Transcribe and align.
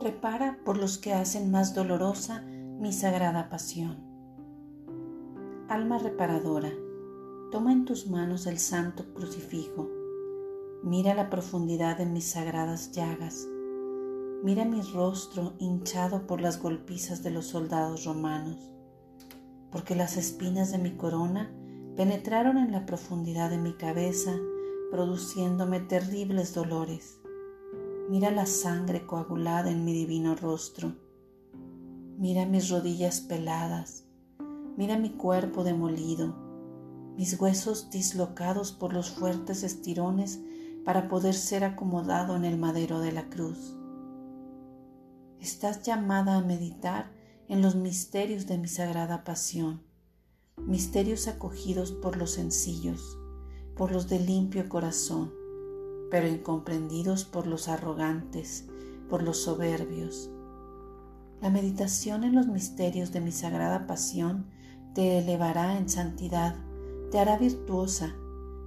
repara 0.00 0.58
por 0.64 0.76
los 0.76 0.98
que 0.98 1.12
hacen 1.12 1.50
más 1.50 1.74
dolorosa 1.74 2.42
mi 2.42 2.92
sagrada 2.92 3.48
pasión. 3.48 3.96
Alma 5.68 5.98
reparadora, 5.98 6.72
toma 7.50 7.72
en 7.72 7.84
tus 7.84 8.08
manos 8.08 8.46
el 8.46 8.58
santo 8.58 9.14
crucifijo, 9.14 9.88
mira 10.82 11.14
la 11.14 11.30
profundidad 11.30 11.96
de 11.96 12.06
mis 12.06 12.24
sagradas 12.24 12.92
llagas, 12.92 13.48
mira 14.42 14.64
mi 14.64 14.82
rostro 14.82 15.54
hinchado 15.58 16.26
por 16.26 16.40
las 16.40 16.60
golpizas 16.60 17.22
de 17.22 17.30
los 17.30 17.46
soldados 17.46 18.04
romanos, 18.04 18.70
porque 19.70 19.94
las 19.94 20.16
espinas 20.16 20.70
de 20.70 20.78
mi 20.78 20.96
corona 20.96 21.50
penetraron 21.96 22.58
en 22.58 22.72
la 22.72 22.84
profundidad 22.84 23.50
de 23.50 23.58
mi 23.58 23.74
cabeza, 23.74 24.32
produciéndome 24.90 25.80
terribles 25.80 26.52
dolores. 26.52 27.20
Mira 28.10 28.30
la 28.30 28.44
sangre 28.44 29.06
coagulada 29.06 29.70
en 29.70 29.82
mi 29.82 29.94
divino 29.94 30.34
rostro. 30.34 30.94
Mira 32.18 32.44
mis 32.44 32.68
rodillas 32.68 33.22
peladas. 33.22 34.04
Mira 34.76 34.98
mi 34.98 35.08
cuerpo 35.10 35.64
demolido, 35.64 36.34
mis 37.16 37.40
huesos 37.40 37.88
dislocados 37.88 38.72
por 38.72 38.92
los 38.92 39.10
fuertes 39.10 39.62
estirones 39.62 40.38
para 40.84 41.08
poder 41.08 41.32
ser 41.32 41.64
acomodado 41.64 42.36
en 42.36 42.44
el 42.44 42.58
madero 42.58 43.00
de 43.00 43.12
la 43.12 43.30
cruz. 43.30 43.74
Estás 45.40 45.82
llamada 45.82 46.36
a 46.36 46.42
meditar 46.42 47.10
en 47.48 47.62
los 47.62 47.74
misterios 47.74 48.46
de 48.46 48.58
mi 48.58 48.68
sagrada 48.68 49.24
pasión, 49.24 49.82
misterios 50.58 51.26
acogidos 51.26 51.92
por 51.92 52.18
los 52.18 52.32
sencillos, 52.32 53.18
por 53.76 53.92
los 53.92 54.10
de 54.10 54.18
limpio 54.18 54.68
corazón 54.68 55.43
pero 56.14 56.28
incomprendidos 56.28 57.24
por 57.24 57.48
los 57.48 57.66
arrogantes, 57.66 58.66
por 59.10 59.20
los 59.20 59.42
soberbios. 59.42 60.30
La 61.40 61.50
meditación 61.50 62.22
en 62.22 62.36
los 62.36 62.46
misterios 62.46 63.10
de 63.10 63.20
mi 63.20 63.32
sagrada 63.32 63.88
pasión 63.88 64.46
te 64.94 65.18
elevará 65.18 65.76
en 65.76 65.88
santidad, 65.88 66.54
te 67.10 67.18
hará 67.18 67.36
virtuosa, 67.36 68.14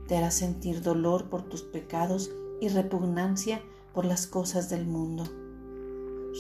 te 0.09 0.18
hará 0.18 0.30
sentir 0.30 0.81
dolor 0.81 1.30
por 1.30 1.44
tus 1.44 1.62
pecados 1.62 2.31
y 2.59 2.68
repugnancia 2.68 3.62
por 3.94 4.03
las 4.03 4.28
cosas 4.28 4.70
del 4.70 4.86
mundo. 4.86 5.23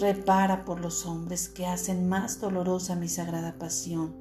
Repara 0.01 0.65
por 0.65 0.81
los 0.81 1.05
hombres 1.05 1.47
que 1.47 1.67
hacen 1.67 2.09
más 2.09 2.41
dolorosa 2.41 2.97
mi 2.97 3.07
sagrada 3.07 3.57
pasión, 3.57 4.13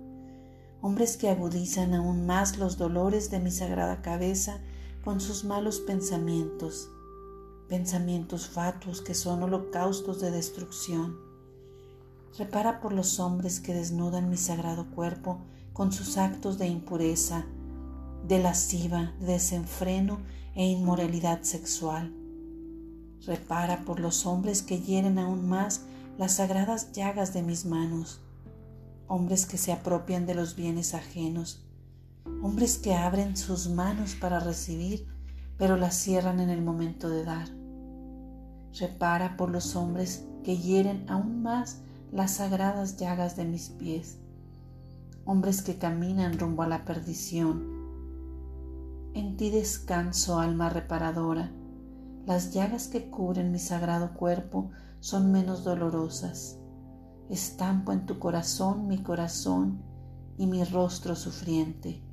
hombres 0.81 1.17
que 1.17 1.31
agudizan 1.31 1.95
aún 1.95 2.27
más 2.27 2.59
los 2.59 2.79
dolores 2.79 3.29
de 3.33 3.41
mi 3.41 3.51
sagrada 3.51 4.03
cabeza 4.03 4.61
con 5.07 5.21
sus 5.21 5.45
malos 5.45 5.79
pensamientos, 5.79 6.91
pensamientos 7.69 8.49
fatuos 8.49 9.03
que 9.03 9.15
son 9.15 9.41
holocaustos 9.41 10.21
de 10.21 10.33
destrucción. 10.33 11.17
Repara 12.37 12.81
por 12.81 12.93
los 12.93 13.21
hombres 13.21 13.61
que 13.61 13.73
desnudan 13.73 14.29
mi 14.29 14.37
sagrado 14.37 14.91
cuerpo 14.91 15.39
con 15.73 15.93
sus 15.93 16.19
actos 16.19 16.59
de 16.59 16.67
impureza, 16.67 17.47
de 18.27 18.41
lasciva, 18.41 19.15
de 19.21 19.35
desenfreno 19.35 20.19
e 20.57 20.67
inmoralidad 20.67 21.43
sexual. 21.43 22.13
Repara 23.25 23.85
por 23.85 24.01
los 24.01 24.27
hombres 24.27 24.61
que 24.61 24.81
hieren 24.81 25.21
aún 25.21 25.49
más 25.49 25.83
las 26.19 26.33
sagradas 26.33 26.91
llagas 26.91 27.33
de 27.33 27.45
mis 27.45 27.65
manos, 27.65 28.19
hombres 29.07 29.47
que 29.47 29.57
se 29.57 29.71
apropian 29.71 30.27
de 30.27 30.35
los 30.35 30.57
bienes 30.57 30.95
ajenos, 30.95 31.65
hombres 32.43 32.79
que 32.79 32.95
abren 32.95 33.37
sus 33.37 33.69
manos 33.69 34.15
para 34.15 34.41
recibir, 34.41 35.07
pero 35.57 35.77
las 35.77 35.95
cierran 35.95 36.41
en 36.41 36.51
el 36.51 36.63
momento 36.63 37.09
de 37.09 37.25
dar. 37.25 37.49
Repara 38.79 39.37
por 39.37 39.51
los 39.51 39.75
hombres 39.75 40.27
que 40.45 40.59
hieren 40.59 41.09
aún 41.09 41.43
más 41.43 41.83
las 42.13 42.33
sagradas 42.33 42.99
llagas 42.99 43.37
de 43.37 43.47
mis 43.47 43.71
pies, 43.71 44.19
hombres 45.25 45.63
que 45.63 45.79
caminan 45.79 46.39
rumbo 46.39 46.63
a 46.63 46.69
la 46.69 46.85
perdición. 46.85 47.75
En 49.15 49.37
ti 49.37 49.51
descanso, 49.51 50.39
alma 50.39 50.69
reparadora. 50.69 51.51
Las 52.27 52.53
llagas 52.53 52.89
que 52.89 53.09
cubren 53.11 53.51
mi 53.51 53.59
sagrado 53.59 54.13
cuerpo 54.15 54.71
son 55.01 55.33
menos 55.33 55.65
dolorosas. 55.65 56.59
Estampo 57.31 57.93
en 57.93 58.05
tu 58.05 58.19
corazón 58.19 58.87
mi 58.87 59.03
corazón 59.03 59.83
y 60.37 60.47
mi 60.47 60.63
rostro 60.65 61.17
sufriente 61.17 62.06